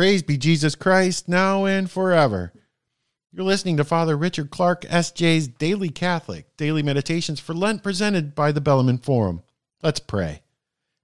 [0.00, 2.54] Praise be Jesus Christ, now and forever.
[3.32, 8.50] You're listening to Father Richard Clarke, S.J.'s Daily Catholic, Daily Meditations for Lent, presented by
[8.50, 9.42] the Bellarmine Forum.
[9.82, 10.40] Let's pray.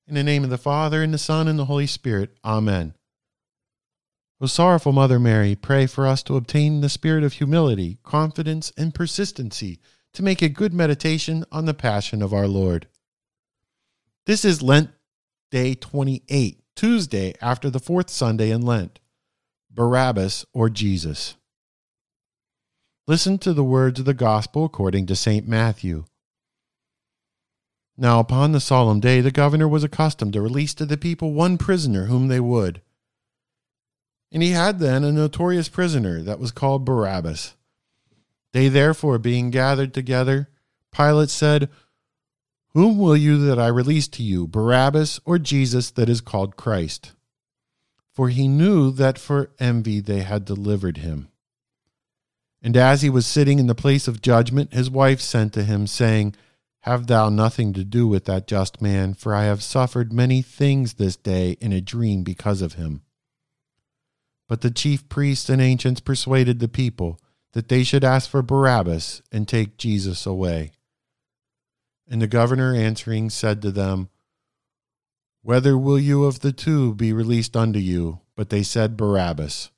[0.09, 2.39] In the name of the Father, and the Son, and the Holy Spirit.
[2.43, 2.95] Amen.
[4.41, 8.95] O sorrowful Mother Mary, pray for us to obtain the spirit of humility, confidence, and
[8.95, 9.79] persistency
[10.15, 12.89] to make a good meditation on the Passion of our Lord.
[14.25, 14.89] This is Lent
[15.51, 16.63] Day 28.
[16.77, 19.01] Tuesday after the fourth Sunday in Lent
[19.71, 21.37] Barabbas or Jesus.
[23.07, 25.49] Listen to the words of the Gospel according to St.
[25.49, 26.05] Matthew.
[27.97, 31.57] Now, upon the solemn day, the governor was accustomed to release to the people one
[31.57, 32.83] prisoner whom they would.
[34.31, 37.55] And he had then a notorious prisoner that was called Barabbas.
[38.53, 40.51] They therefore, being gathered together,
[40.93, 41.71] Pilate said,
[42.77, 47.13] whom will you that I release to you, Barabbas or Jesus that is called Christ?
[48.13, 51.31] For he knew that for envy they had delivered him.
[52.61, 55.87] And as he was sitting in the place of judgment, his wife sent to him,
[55.87, 56.35] saying,
[56.81, 60.95] Have thou nothing to do with that just man, for I have suffered many things
[60.95, 63.01] this day in a dream because of him.
[64.51, 67.19] But the chief priests and ancients persuaded the people
[67.53, 70.73] that they should ask for Barabbas and take Jesus away.
[72.09, 74.11] And the governor answering said to them,
[75.43, 78.21] Whether will you of the two be released unto you?
[78.37, 79.71] But they said, Barabbas.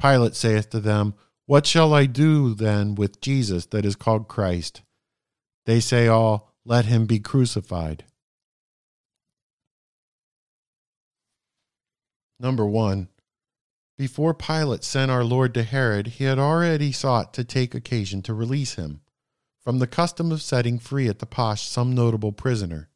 [0.00, 1.14] Pilate saith to them,
[1.46, 4.82] What shall I do then with Jesus that is called Christ?
[5.66, 8.04] They say all, Let him be crucified.
[12.38, 13.08] Number one,
[13.98, 18.32] before Pilate sent our Lord to Herod, he had already sought to take occasion to
[18.32, 19.02] release him
[19.62, 22.88] from the custom of setting free at the Pasch some notable prisoner.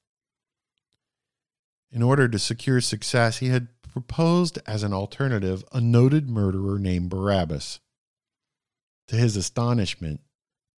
[1.91, 7.11] In order to secure success, he had proposed as an alternative a noted murderer named
[7.11, 7.81] Barabbas.
[9.09, 10.21] To his astonishment,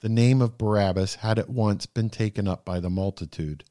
[0.02, 3.64] the name of Barabbas had at once been taken up by the multitude.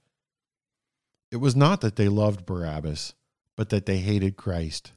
[1.30, 3.14] It was not that they loved Barabbas,
[3.56, 4.92] but that they hated Christ.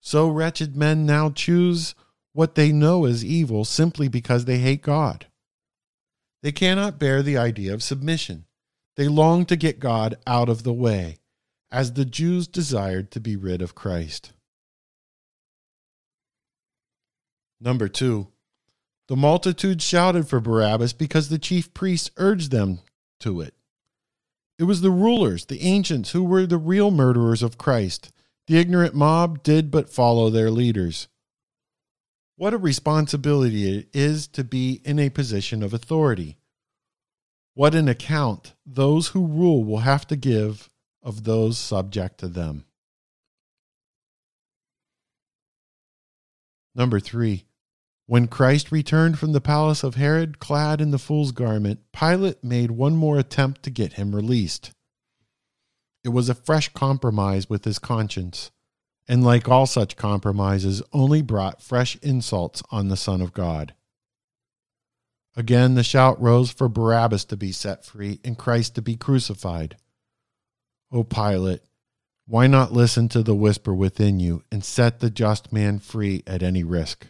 [0.00, 1.94] So wretched men now choose
[2.32, 5.26] what they know as evil simply because they hate God.
[6.42, 8.44] They cannot bear the idea of submission.
[8.96, 11.18] They long to get God out of the way,
[11.70, 14.32] as the Jews desired to be rid of Christ.
[17.60, 18.28] Number two,
[19.08, 22.80] the multitude shouted for Barabbas because the chief priests urged them
[23.20, 23.54] to it.
[24.58, 28.10] It was the rulers, the ancients, who were the real murderers of Christ.
[28.46, 31.08] The ignorant mob did but follow their leaders.
[32.38, 36.36] What a responsibility it is to be in a position of authority.
[37.54, 40.68] What an account those who rule will have to give
[41.02, 42.66] of those subject to them.
[46.74, 47.46] Number three,
[48.04, 52.70] when Christ returned from the palace of Herod, clad in the fool's garment, Pilate made
[52.70, 54.72] one more attempt to get him released.
[56.04, 58.50] It was a fresh compromise with his conscience
[59.08, 63.74] and like all such compromises, only brought fresh insults on the Son of God.
[65.36, 69.76] Again, the shout rose for Barabbas to be set free and Christ to be crucified.
[70.90, 71.60] O Pilate,
[72.26, 76.42] why not listen to the whisper within you and set the just man free at
[76.42, 77.06] any risk?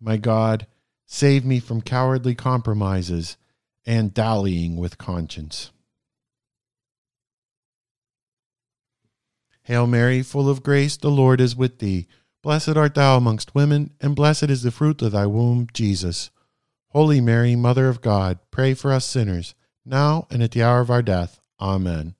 [0.00, 0.66] My God,
[1.06, 3.36] save me from cowardly compromises
[3.84, 5.70] and dallying with conscience.
[9.70, 12.08] Hail Mary, full of grace, the Lord is with thee.
[12.42, 16.30] Blessed art thou amongst women, and blessed is the fruit of thy womb, Jesus.
[16.88, 19.54] Holy Mary, Mother of God, pray for us sinners,
[19.84, 21.40] now and at the hour of our death.
[21.60, 22.16] Amen.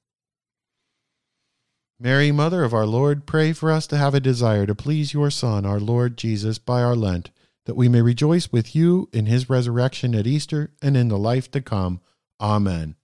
[1.99, 5.29] Mary, Mother of our Lord, pray for us to have a desire to please your
[5.29, 7.33] Son, our Lord Jesus, by our Lent,
[7.65, 11.51] that we may rejoice with you in his resurrection at Easter and in the life
[11.51, 12.01] to come.
[12.41, 12.95] Amen.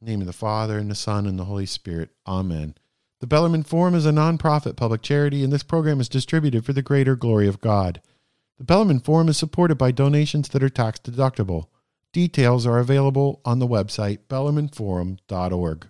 [0.00, 2.10] name of the Father, and the Son, and the Holy Spirit.
[2.26, 2.74] Amen.
[3.26, 6.80] The Bellarmine Forum is a nonprofit public charity, and this program is distributed for the
[6.80, 8.00] greater glory of God.
[8.56, 11.64] The Bellarmine Forum is supported by donations that are tax deductible.
[12.12, 15.88] Details are available on the website bellarmineforum.org.